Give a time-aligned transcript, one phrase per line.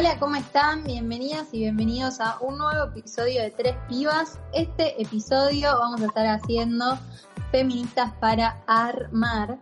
[0.00, 0.82] Hola, ¿cómo están?
[0.84, 4.38] Bienvenidas y bienvenidos a un nuevo episodio de Tres Pibas.
[4.54, 6.98] Este episodio vamos a estar haciendo
[7.52, 9.58] Feministas para Armar.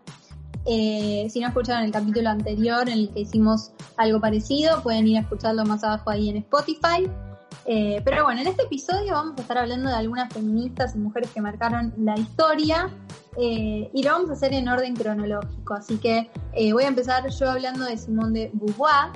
[0.65, 5.17] Eh, si no escucharon el capítulo anterior en el que hicimos algo parecido, pueden ir
[5.17, 7.11] a escucharlo más abajo ahí en Spotify.
[7.65, 11.33] Eh, pero bueno, en este episodio vamos a estar hablando de algunas feministas y mujeres
[11.33, 12.89] que marcaron la historia
[13.37, 15.75] eh, y lo vamos a hacer en orden cronológico.
[15.75, 16.31] Así que
[16.73, 19.11] voy a empezar yo hablando de Simone de Beauvoir,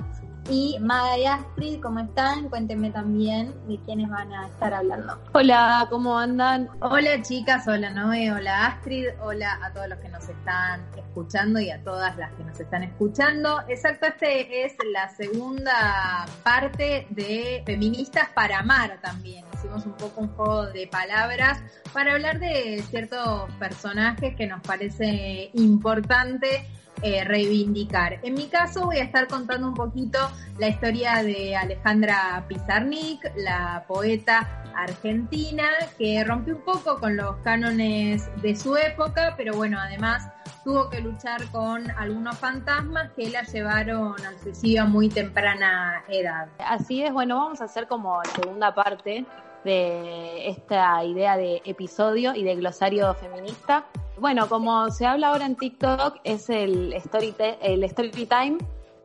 [0.49, 2.49] y Maga y Astrid, ¿cómo están?
[2.49, 5.19] Cuéntenme también de quiénes van a estar hablando.
[5.33, 6.69] Hola, ¿cómo andan?
[6.81, 11.69] Hola chicas, hola Noé, hola Astrid, hola a todos los que nos están escuchando y
[11.69, 13.61] a todas las que nos están escuchando.
[13.67, 19.45] Exacto, este es la segunda parte de Feministas para Amar también.
[19.53, 21.61] Hicimos un poco un juego de palabras
[21.93, 26.67] para hablar de ciertos personajes que nos parece importante
[27.03, 28.19] eh, reivindicar.
[28.23, 30.19] En mi caso voy a estar contando un poquito
[30.57, 35.65] la historia de Alejandra Pizarnik, la poeta argentina,
[35.97, 40.27] que rompió un poco con los cánones de su época, pero bueno, además
[40.63, 46.47] tuvo que luchar con algunos fantasmas que la llevaron al suicidio a muy temprana edad.
[46.59, 49.25] Así es, bueno, vamos a hacer como segunda parte
[49.63, 53.85] de esta idea de episodio y de glosario feminista.
[54.19, 58.57] Bueno, como se habla ahora en TikTok, es el story, el story time,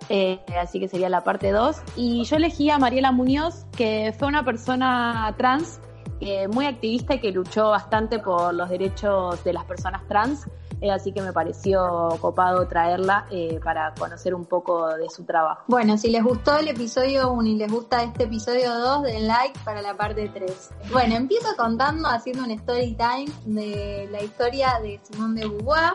[0.09, 1.77] eh, así que sería la parte 2.
[1.97, 5.81] Y yo elegí a Mariela Muñoz, que fue una persona trans
[6.20, 10.47] eh, muy activista y que luchó bastante por los derechos de las personas trans.
[10.80, 15.64] Eh, así que me pareció copado traerla eh, para conocer un poco de su trabajo.
[15.66, 19.58] Bueno, si les gustó el episodio 1 y les gusta este episodio 2, den like
[19.64, 20.70] para la parte 3.
[20.92, 25.94] Bueno, empiezo contando, haciendo un story time de la historia de Simone de Beauvoir.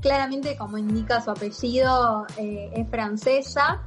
[0.00, 3.80] Claramente, como indica su apellido, es francesa.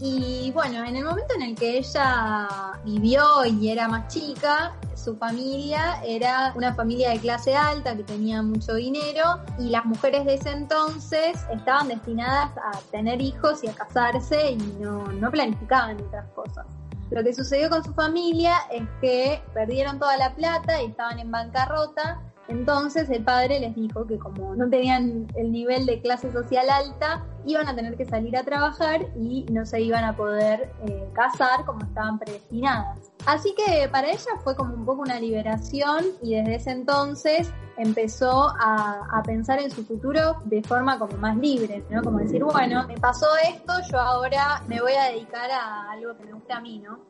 [0.00, 2.46] Y bueno, en el momento en el que ella
[2.84, 8.40] vivió y era más chica, su familia era una familia de clase alta que tenía
[8.42, 13.74] mucho dinero y las mujeres de ese entonces estaban destinadas a tener hijos y a
[13.74, 16.64] casarse y no, no planificaban otras cosas.
[17.10, 21.30] Lo que sucedió con su familia es que perdieron toda la plata y estaban en
[21.30, 26.68] bancarrota entonces el padre les dijo que como no tenían el nivel de clase social
[26.70, 31.08] alta, iban a tener que salir a trabajar y no se iban a poder eh,
[31.12, 33.10] casar como estaban predestinadas.
[33.26, 38.48] Así que para ella fue como un poco una liberación y desde ese entonces empezó
[38.58, 42.02] a, a, pensar en su futuro de forma como más libre, ¿no?
[42.02, 46.24] Como decir, bueno, me pasó esto, yo ahora me voy a dedicar a algo que
[46.24, 47.07] me gusta a mí, ¿no?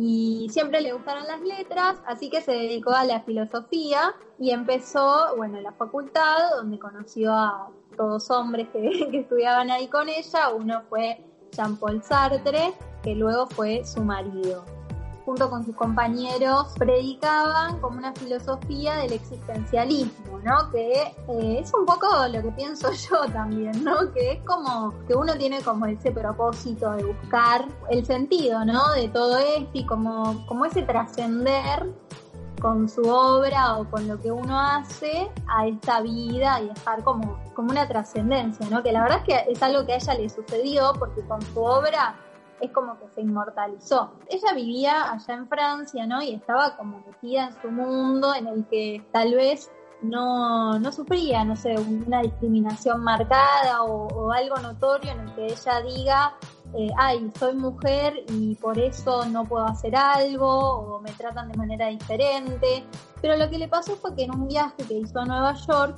[0.00, 5.34] Y siempre le gustaron las letras, así que se dedicó a la filosofía y empezó,
[5.36, 10.50] bueno, en la facultad, donde conoció a todos hombres que, que estudiaban ahí con ella.
[10.54, 14.77] Uno fue Jean-Paul Sartre, que luego fue su marido
[15.28, 20.70] junto con sus compañeros, predicaban como una filosofía del existencialismo, ¿no?
[20.70, 24.10] Que eh, es un poco lo que pienso yo también, ¿no?
[24.14, 28.92] Que es como que uno tiene como ese propósito de buscar el sentido, ¿no?
[28.92, 31.92] De todo esto y como, como ese trascender
[32.62, 37.38] con su obra o con lo que uno hace a esta vida y dejar como,
[37.54, 38.82] como una trascendencia, ¿no?
[38.82, 41.62] Que la verdad es que es algo que a ella le sucedió porque con su
[41.62, 42.16] obra
[42.60, 44.12] es como que se inmortalizó.
[44.28, 46.22] Ella vivía allá en Francia, ¿no?
[46.22, 49.70] Y estaba como metida en su mundo en el que tal vez
[50.02, 55.80] no, no sufría, no sé, una discriminación marcada o, algo notorio en el que ella
[55.82, 56.34] diga,
[56.74, 61.56] eh, ay, soy mujer y por eso no puedo hacer algo o me tratan de
[61.56, 62.84] manera diferente.
[63.20, 65.96] Pero lo que le pasó fue que en un viaje que hizo a Nueva York,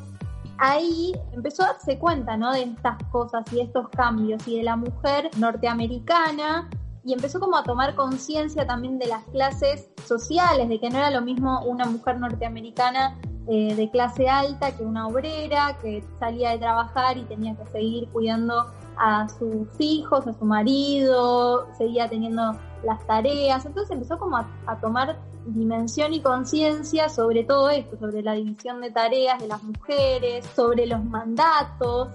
[0.61, 2.53] ahí empezó a darse cuenta, ¿no?
[2.53, 6.69] De estas cosas y de estos cambios y de la mujer norteamericana
[7.03, 11.11] y empezó como a tomar conciencia también de las clases sociales, de que no era
[11.11, 13.19] lo mismo una mujer norteamericana
[13.49, 18.09] eh, de clase alta que una obrera que salía de trabajar y tenía que seguir
[18.11, 18.71] cuidando
[19.01, 22.53] a sus hijos, a su marido, seguía teniendo
[22.85, 28.35] las tareas, entonces empezó como a tomar dimensión y conciencia sobre todo esto, sobre la
[28.35, 32.09] división de tareas de las mujeres, sobre los mandatos.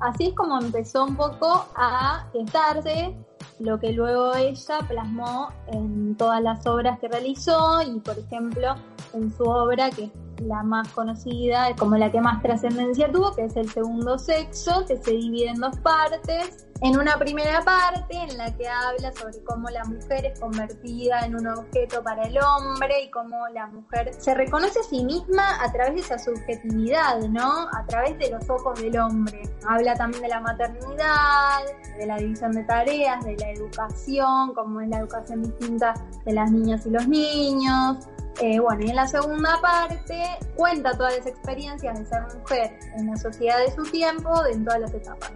[0.00, 3.16] Así es como empezó un poco a gestarse
[3.58, 8.76] lo que luego ella plasmó en todas las obras que realizó y por ejemplo
[9.12, 13.56] en su obra que la más conocida, como la que más trascendencia tuvo, que es
[13.56, 18.54] el segundo sexo, que se divide en dos partes en una primera parte en la
[18.56, 23.10] que habla sobre cómo la mujer es convertida en un objeto para el hombre y
[23.10, 27.68] cómo la mujer se reconoce a sí misma a través de esa subjetividad, ¿no?
[27.72, 29.42] A través de los ojos del hombre.
[29.66, 31.64] Habla también de la maternidad,
[31.98, 35.94] de la división de tareas, de la educación, cómo es la educación distinta
[36.24, 38.08] de las niñas y los niños.
[38.40, 40.22] Eh, bueno, y en la segunda parte
[40.54, 44.80] cuenta todas las experiencias de ser mujer en la sociedad de su tiempo, en todas
[44.80, 45.32] las etapas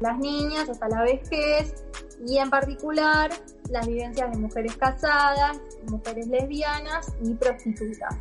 [0.00, 1.84] las niñas hasta la vejez
[2.26, 3.30] y en particular
[3.70, 5.60] las vivencias de mujeres casadas,
[5.90, 8.14] mujeres lesbianas y prostitutas,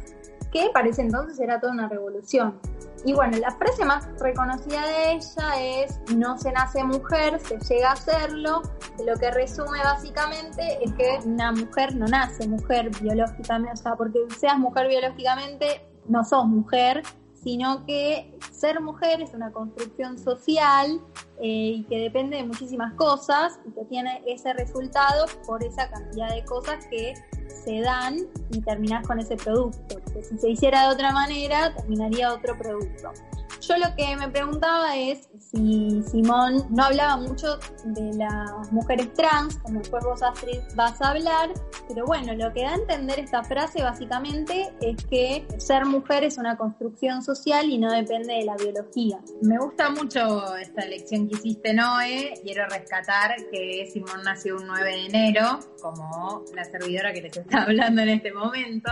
[0.52, 2.60] que parece entonces era toda una revolución.
[3.06, 7.92] Y bueno, la frase más reconocida de ella es no se nace mujer, se llega
[7.92, 8.64] a serlo.
[9.06, 14.20] Lo que resume básicamente es que una mujer no nace mujer biológicamente, o sea, porque
[14.40, 17.04] seas mujer biológicamente, no sos mujer,
[17.44, 21.00] sino que ser mujer es una construcción social
[21.40, 26.34] eh, y que depende de muchísimas cosas y que tiene ese resultado por esa cantidad
[26.34, 27.14] de cosas que
[27.66, 28.20] se dan
[28.52, 30.00] y terminas con ese producto.
[30.04, 33.12] Porque si se hiciera de otra manera, terminaría otro producto.
[33.68, 39.58] Yo lo que me preguntaba es si Simón no hablaba mucho de las mujeres trans,
[39.58, 41.50] como después vos Astrid vas a hablar,
[41.88, 46.38] pero bueno, lo que da a entender esta frase básicamente es que ser mujer es
[46.38, 49.20] una construcción social y no depende de la biología.
[49.42, 52.40] Me gusta mucho esta lección que hiciste, Noé.
[52.44, 57.64] Quiero rescatar que Simón nació un 9 de enero, como la servidora que les está
[57.64, 58.92] hablando en este momento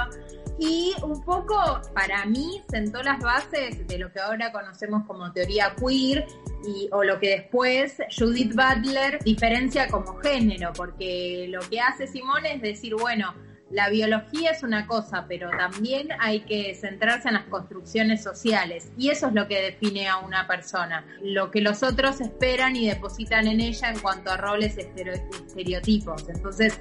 [0.60, 5.76] y un poco para mí sentó las bases de lo que ahora conocemos como teoría
[5.76, 6.26] queer
[6.66, 12.46] y, o lo que después Judith Butler diferencia como género, porque lo que hace Simón
[12.46, 13.34] es decir, bueno,
[13.70, 19.10] la biología es una cosa, pero también hay que centrarse en las construcciones sociales y
[19.10, 23.48] eso es lo que define a una persona, lo que los otros esperan y depositan
[23.48, 26.30] en ella en cuanto a roles estereotipos.
[26.30, 26.80] Entonces,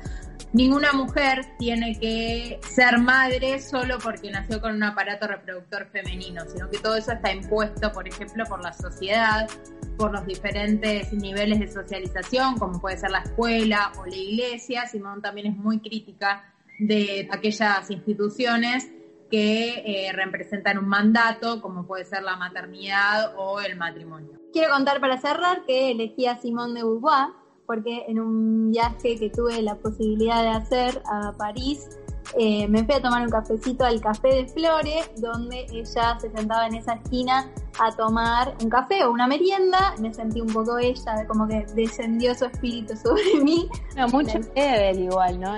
[0.52, 6.68] ninguna mujer tiene que ser madre solo porque nació con un aparato reproductor femenino, sino
[6.70, 9.48] que todo eso está impuesto, por ejemplo, por la sociedad,
[9.96, 14.86] por los diferentes niveles de socialización, como puede ser la escuela o la iglesia.
[14.86, 18.90] Simón también es muy crítica de aquellas instituciones
[19.30, 24.38] que eh, representan un mandato, como puede ser la maternidad o el matrimonio.
[24.52, 29.30] Quiero contar para cerrar que elegí a Simone de Beauvoir porque en un viaje que
[29.30, 31.88] tuve la posibilidad de hacer a París,
[32.38, 36.66] eh, me fui a tomar un cafecito al Café de Flores, donde ella se sentaba
[36.66, 39.94] en esa esquina a tomar un café o una merienda.
[40.00, 43.68] Me sentí un poco ella, como que descendió su espíritu sobre mí.
[43.96, 45.52] No, mucho igual, ¿no?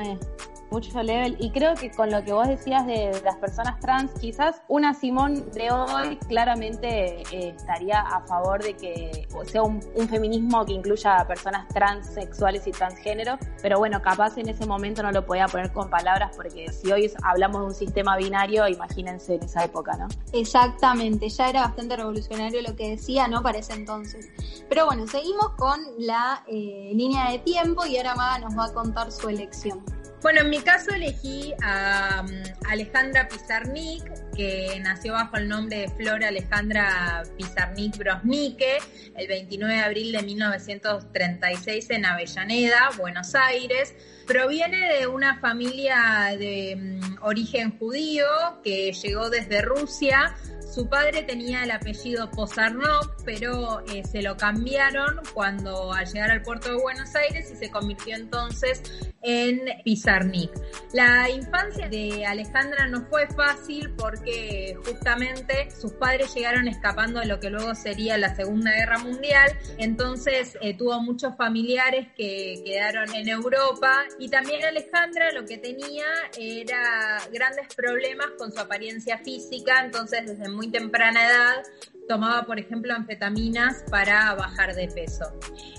[0.75, 1.37] Mucho level.
[1.39, 5.51] Y creo que con lo que vos decías de las personas trans, quizás una Simón
[5.53, 11.27] de hoy claramente eh, estaría a favor de que sea un, feminismo que incluya a
[11.27, 15.89] personas transexuales y transgénero, pero bueno, capaz en ese momento no lo podía poner con
[15.89, 20.09] palabras porque si hoy hablamos de un sistema binario, imagínense en esa época, ¿no?
[20.33, 23.43] Exactamente, ya era bastante revolucionario lo que decía, ¿no?
[23.43, 24.29] Para ese entonces.
[24.69, 28.73] Pero bueno, seguimos con la eh, línea de tiempo y ahora Maga nos va a
[28.73, 29.83] contar su elección.
[30.25, 32.31] Bueno, en mi caso elegí a um,
[32.71, 38.79] Alejandra Pizarnik, que nació bajo el nombre de Flora Alejandra Pizarnik Brosnique,
[39.17, 43.95] el 29 de abril de 1936 en Avellaneda, Buenos Aires.
[44.27, 48.25] Proviene de una familia de um, origen judío
[48.65, 50.35] que llegó desde Rusia
[50.75, 56.43] su padre tenía el apellido Pozarnok, pero eh, se lo cambiaron cuando al llegar al
[56.43, 58.83] puerto de Buenos Aires y se convirtió entonces
[59.23, 60.51] en Pizarnik.
[60.93, 67.39] La infancia de Alejandra no fue fácil porque justamente sus padres llegaron escapando de lo
[67.39, 73.29] que luego sería la Segunda Guerra Mundial, entonces eh, tuvo muchos familiares que quedaron en
[73.29, 80.27] Europa y también Alejandra lo que tenía era grandes problemas con su apariencia física, entonces
[80.27, 81.63] desde muy temprana edad
[82.09, 85.33] tomaba, por ejemplo, anfetaminas para bajar de peso.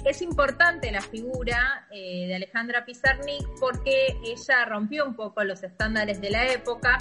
[0.06, 6.22] Es importante la figura eh, de Alejandra Pizarnik porque ella rompió un poco los estándares
[6.22, 6.98] de la época,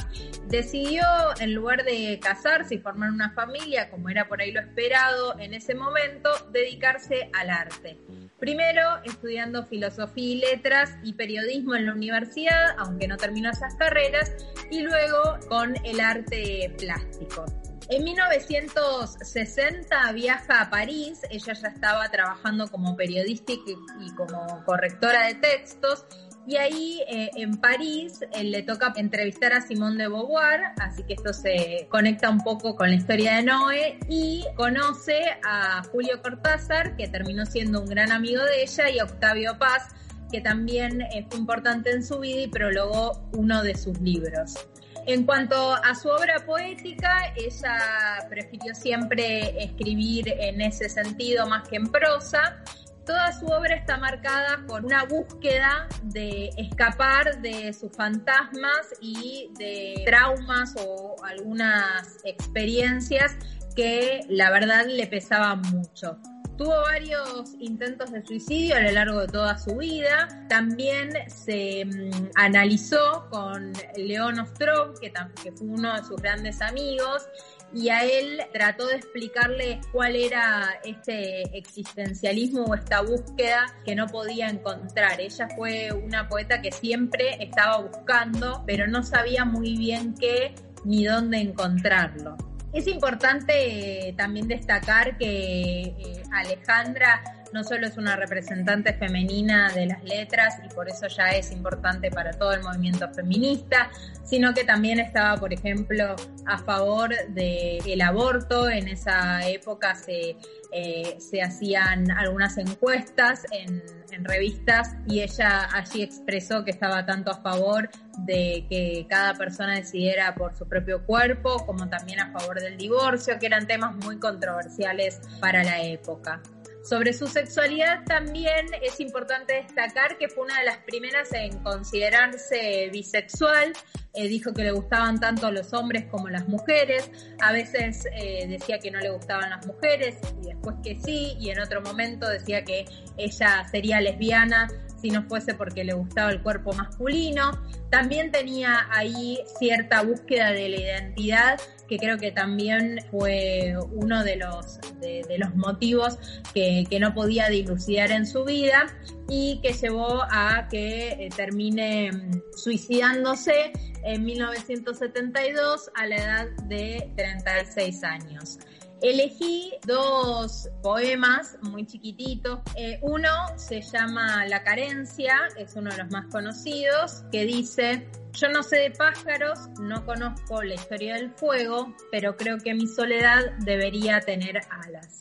[0.47, 1.05] decidió,
[1.41, 5.55] en lugar de casarse y formar una familia, como era por ahí lo esperado en
[5.55, 7.99] ese momento, dedicarse al arte.
[8.39, 14.33] Primero estudiando filosofía y letras y periodismo en la universidad, aunque no terminó esas carreras,
[14.71, 17.47] y luego con el arte plástico.
[17.91, 25.35] En 1960 viaja a París, ella ya estaba trabajando como periodista y como correctora de
[25.35, 26.07] textos.
[26.47, 31.15] Y ahí eh, en París eh, le toca entrevistar a Simone de Beauvoir, así que
[31.15, 36.97] esto se conecta un poco con la historia de Noé y conoce a Julio Cortázar,
[36.97, 39.89] que terminó siendo un gran amigo de ella, y Octavio Paz,
[40.31, 44.67] que también eh, fue importante en su vida y prologó uno de sus libros.
[45.07, 51.77] En cuanto a su obra poética, ella prefirió siempre escribir en ese sentido más que
[51.77, 52.63] en prosa
[53.07, 60.03] Toda su obra está marcada por una búsqueda de escapar de sus fantasmas y de
[60.07, 63.37] traumas o algunas experiencias
[63.77, 66.19] que la verdad le pesaban mucho.
[66.57, 70.29] Tuvo varios intentos de suicidio a lo largo de toda su vida.
[70.49, 77.27] También se mm, analizó con León Ostrov, que, que fue uno de sus grandes amigos,
[77.73, 84.07] y a él trató de explicarle cuál era este existencialismo o esta búsqueda que no
[84.07, 85.21] podía encontrar.
[85.21, 91.05] Ella fue una poeta que siempre estaba buscando, pero no sabía muy bien qué ni
[91.05, 92.37] dónde encontrarlo.
[92.75, 99.87] Es importante eh, también destacar que eh, Alejandra no solo es una representante femenina de
[99.87, 103.91] las letras y por eso ya es importante para todo el movimiento feminista,
[104.25, 106.17] sino que también estaba, por ejemplo,
[106.47, 108.69] a favor del aborto.
[108.69, 110.37] En esa época se,
[110.73, 117.31] eh, se hacían algunas encuestas en, en revistas y ella allí expresó que estaba tanto
[117.31, 122.61] a favor de que cada persona decidiera por su propio cuerpo, como también a favor
[122.61, 126.41] del divorcio, que eran temas muy controversiales para la época.
[126.85, 132.91] Sobre su sexualidad también es importante destacar que fue una de las primeras en considerarse
[132.93, 133.73] bisexual.
[134.13, 137.11] Eh, dijo que le gustaban tanto los hombres como las mujeres.
[137.41, 141.35] A veces eh, decía que no le gustaban las mujeres y después que sí.
[141.41, 142.85] Y en otro momento decía que
[143.17, 144.69] ella sería lesbiana
[145.05, 147.61] si no fuese porque le gustaba el cuerpo masculino.
[147.91, 154.37] También tenía ahí cierta búsqueda de la identidad, que creo que también fue uno de
[154.37, 156.19] los, de, los motivos
[156.55, 158.87] que, que, no podía dilucidar en su vida
[159.29, 163.73] y que llevó a que eh, termine mm, suicidándose
[164.05, 168.59] en 1972 a la edad de 36 años.
[169.03, 172.61] Elegí dos poemas muy chiquititos.
[172.77, 178.49] Eh, uno se llama La carencia, es uno de los más conocidos, que dice, yo
[178.49, 183.53] no sé de pájaros, no conozco la historia del fuego, pero creo que mi soledad
[183.61, 185.21] debería tener alas.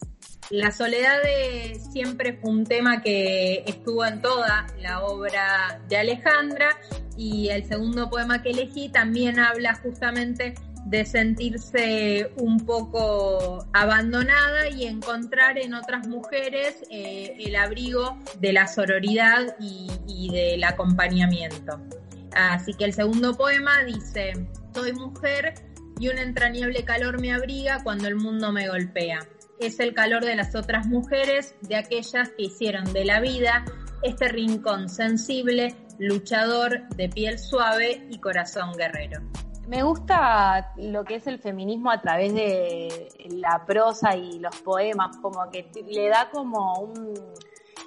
[0.50, 1.20] La soledad
[1.92, 6.70] siempre fue un tema que estuvo en toda la obra de Alejandra
[7.18, 10.54] y el segundo poema que elegí también habla justamente
[10.86, 18.68] de sentirse un poco abandonada y encontrar en otras mujeres eh, el abrigo de la
[18.68, 21.82] sororidad y, y del acompañamiento.
[22.36, 24.34] Así que el segundo poema dice,
[24.74, 25.54] soy mujer
[26.00, 29.20] y un entrañable calor me abriga cuando el mundo me golpea.
[29.60, 33.64] Es el calor de las otras mujeres, de aquellas que hicieron de la vida
[34.04, 39.22] este rincón sensible, luchador, de piel suave y corazón guerrero.
[39.74, 45.18] Me gusta lo que es el feminismo a través de la prosa y los poemas,
[45.18, 47.16] como que le da como un,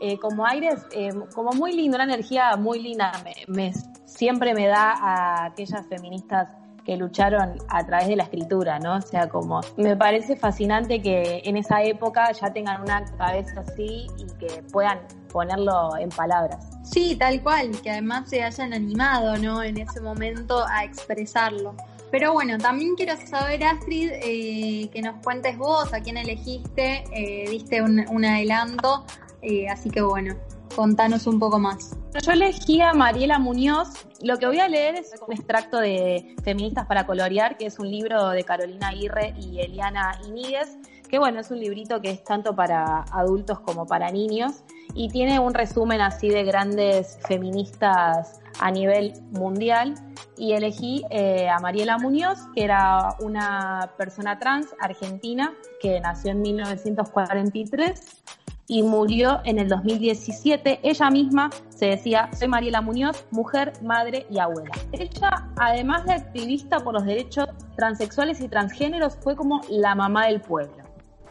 [0.01, 3.13] eh, como aires, eh, como muy lindo, una energía muy linda.
[3.47, 3.73] Me,
[4.05, 6.49] siempre me da a aquellas feministas
[6.87, 8.97] que lucharon a través de la escritura, ¿no?
[8.97, 14.07] O sea, como me parece fascinante que en esa época ya tengan una cabeza así
[14.17, 15.01] y que puedan
[15.33, 16.65] ponerlo en palabras.
[16.85, 19.63] Sí, tal cual, que además se hayan animado, ¿no?
[19.63, 21.75] En ese momento a expresarlo.
[22.13, 27.51] Pero bueno, también quiero saber, Astrid, eh, que nos cuentes vos a quién elegiste, eh,
[27.51, 29.05] diste un, adelanto,
[29.43, 30.37] eh, así que bueno,
[30.77, 31.97] contanos un poco más.
[32.23, 33.89] Yo elegí a Mariela Muñoz.
[34.23, 37.91] Lo que voy a leer es un extracto de Feministas para Colorear, que es un
[37.91, 40.77] libro de Carolina Aguirre y Eliana Iníguez,
[41.09, 44.65] que bueno, es un librito que es tanto para adultos como para niños
[44.95, 49.95] y tiene un resumen así de grandes feministas a nivel mundial
[50.37, 56.43] y elegí eh, a Mariela Muñoz, que era una persona trans argentina que nació en
[56.43, 58.23] 1943
[58.69, 60.81] y murió en el 2017.
[60.83, 64.75] Ella misma se decía, soy Mariela Muñoz, mujer, madre y abuela.
[64.93, 70.41] Ella, además de activista por los derechos transexuales y transgéneros, fue como la mamá del
[70.41, 70.87] pueblo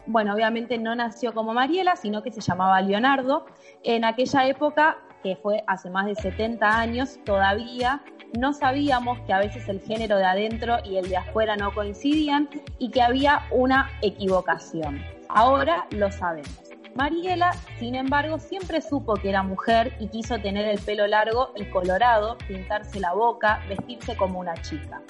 [0.06, 3.46] bueno, obviamente no nació como Mariela, sino que se llamaba Leonardo.
[3.82, 8.02] En aquella época, que fue hace más de 70 años, todavía
[8.38, 12.48] no sabíamos que a veces el género de adentro y el de afuera no coincidían
[12.78, 15.02] y que había una equivocación.
[15.28, 16.65] Ahora lo sabemos.
[16.96, 21.66] Mariela, sin embargo, siempre supo que era mujer y quiso tener el pelo largo y
[21.66, 25.02] colorado, pintarse la boca, vestirse como una chica.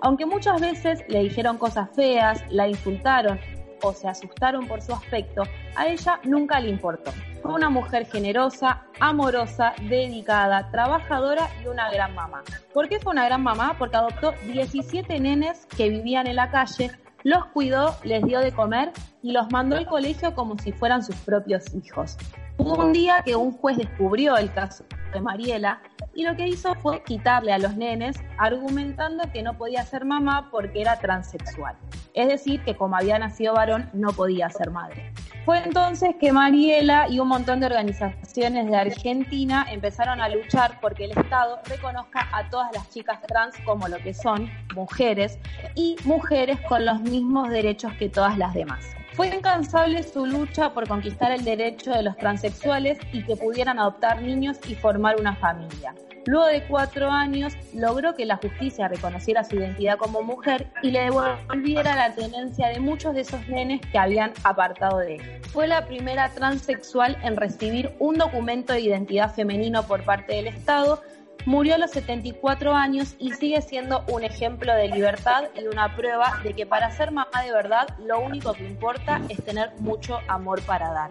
[0.00, 3.38] Aunque muchas veces le dijeron cosas feas, la insultaron
[3.82, 5.42] o se asustaron por su aspecto,
[5.76, 7.12] a ella nunca le importó.
[7.42, 12.42] Fue una mujer generosa, amorosa, dedicada, trabajadora y una gran mamá.
[12.72, 13.76] ¿Por qué fue una gran mamá?
[13.78, 16.90] Porque adoptó 17 nenes que vivían en la calle,
[17.24, 18.92] los cuidó, les dio de comer
[19.26, 22.16] y los mandó al colegio como si fueran sus propios hijos.
[22.58, 25.82] Hubo un día que un juez descubrió el caso de Mariela
[26.14, 30.48] y lo que hizo fue quitarle a los nenes argumentando que no podía ser mamá
[30.52, 31.74] porque era transexual.
[32.14, 35.12] Es decir, que como había nacido varón no podía ser madre.
[35.44, 41.06] Fue entonces que Mariela y un montón de organizaciones de Argentina empezaron a luchar porque
[41.06, 45.40] el Estado reconozca a todas las chicas trans como lo que son, mujeres,
[45.74, 48.96] y mujeres con los mismos derechos que todas las demás.
[49.16, 54.20] Fue incansable su lucha por conquistar el derecho de los transexuales y que pudieran adoptar
[54.20, 55.94] niños y formar una familia.
[56.26, 61.04] Luego de cuatro años logró que la justicia reconociera su identidad como mujer y le
[61.04, 65.22] devolviera la tenencia de muchos de esos nenes que habían apartado de él.
[65.50, 71.00] Fue la primera transexual en recibir un documento de identidad femenino por parte del Estado
[71.46, 76.40] Murió a los 74 años y sigue siendo un ejemplo de libertad y una prueba
[76.42, 80.60] de que para ser mamá de verdad lo único que importa es tener mucho amor
[80.62, 81.10] para dar.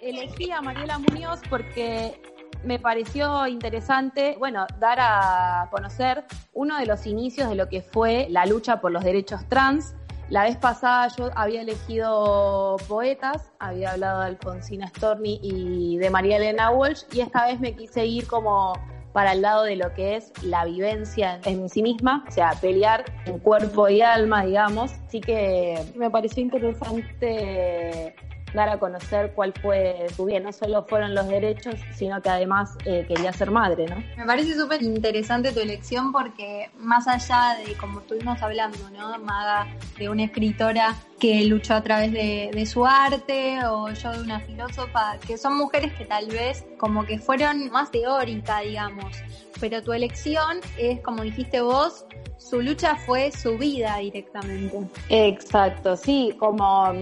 [0.00, 2.20] Elegí a Mariela Muñoz porque
[2.64, 8.26] me pareció interesante, bueno, dar a conocer uno de los inicios de lo que fue
[8.30, 9.94] la lucha por los derechos trans.
[10.28, 16.38] La vez pasada yo había elegido poetas, había hablado de Alfonsina Storni y de María
[16.38, 18.72] Elena Walsh, y esta vez me quise ir como
[19.12, 23.04] para el lado de lo que es la vivencia en sí misma, o sea, pelear
[23.26, 24.92] en cuerpo y alma, digamos.
[25.06, 28.14] Así que me pareció interesante
[28.54, 30.42] dar a conocer cuál fue su bien.
[30.44, 33.96] No solo fueron los derechos, sino que además eh, quería ser madre, ¿no?
[34.16, 39.18] Me parece súper interesante tu elección porque más allá de, como estuvimos hablando, ¿no?
[39.18, 44.40] Maga, de una escritora que luchó a través de, su arte o yo de una
[44.40, 49.22] filósofa, que son mujeres que tal vez como que fueron más teórica, digamos,
[49.60, 52.06] pero tu elección es, como dijiste vos,
[52.38, 54.76] su lucha fue su vida directamente.
[55.10, 56.92] Exacto, sí, como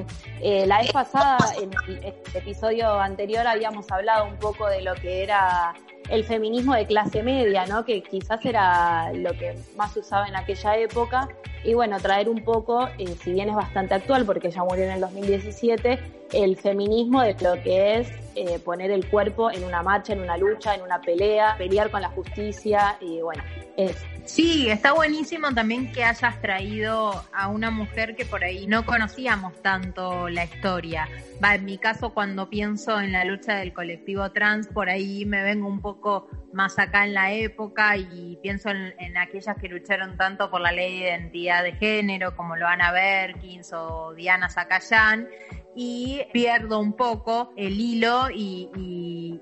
[0.42, 5.22] eh, la vez pasada, en el episodio anterior, habíamos hablado un poco de lo que
[5.22, 5.72] era
[6.10, 7.84] el feminismo de clase media, ¿no?
[7.84, 11.28] Que quizás era lo que más usaba en aquella época.
[11.64, 14.92] Y bueno, traer un poco, eh, si bien es bastante actual, porque ya murió en
[14.92, 15.98] el 2017,
[16.32, 20.36] el feminismo de lo que es eh, poner el cuerpo en una marcha, en una
[20.36, 23.42] lucha, en una pelea, pelear con la justicia y bueno,
[23.86, 24.10] es.
[24.30, 29.60] Sí, está buenísimo también que hayas traído a una mujer que por ahí no conocíamos
[29.60, 31.08] tanto la historia.
[31.42, 35.42] Va, en mi caso, cuando pienso en la lucha del colectivo trans, por ahí me
[35.42, 40.48] vengo un poco más acá en la época y pienso en, aquellas que lucharon tanto
[40.48, 45.28] por la ley de identidad de género, como lo Ana Berkins o Diana Zacayán,
[45.74, 48.68] y pierdo un poco el hilo y,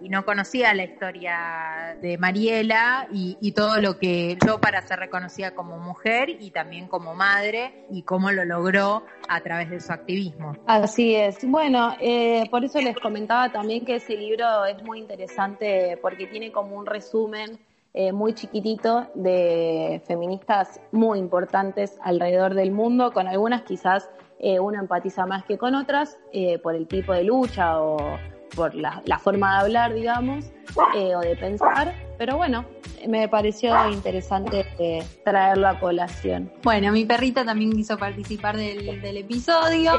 [0.09, 5.79] no conocía la historia de Mariela y, todo lo que yo para ser reconocida como
[5.79, 10.55] mujer y también como madre y cómo lo logró a través de su activismo.
[10.67, 11.39] Así es.
[11.43, 16.53] Bueno, eh, por eso les comentaba también que ese libro es muy interesante porque tiene
[16.53, 17.59] como un resumen
[17.95, 24.09] eh, muy chiquitito de feministas muy importantes alrededor del mundo, con algunas quizás
[24.41, 28.19] eh, uno empatiza más que con otras eh, por el tipo de lucha o
[28.55, 30.47] por la, forma de hablar, digamos,
[30.97, 32.65] eh, o de pensar, pero bueno,
[33.07, 34.67] me pareció interesante
[35.23, 36.51] traerlo a colación.
[36.63, 39.93] Bueno, mi perrita también quiso participar del, del episodio.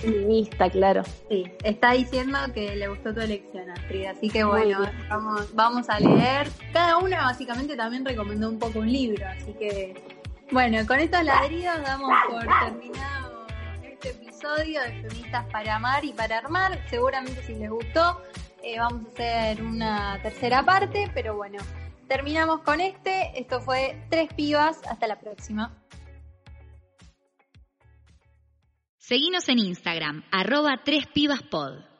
[0.00, 1.02] feminista, claro.
[1.28, 5.98] Sí, está diciendo que le gustó tu elección, Astrid, así que bueno, vamos, vamos a
[5.98, 6.48] leer.
[6.72, 9.94] Cada una básicamente también recomendó un poco un libro, así que
[10.52, 13.33] bueno, con estos ladridos damos por terminado
[14.52, 16.78] de Feministas para Amar y para Armar.
[16.90, 18.20] Seguramente si les gustó,
[18.62, 21.58] eh, vamos a hacer una tercera parte, pero bueno,
[22.08, 23.38] terminamos con este.
[23.40, 24.80] Esto fue Tres Pibas.
[24.86, 25.74] Hasta la próxima.
[28.98, 31.93] Seguinos en Instagram, arroba Tres Pibas Pod.